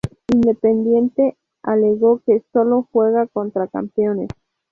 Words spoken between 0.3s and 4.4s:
Independiente alegó que "Solo juega contra campeones.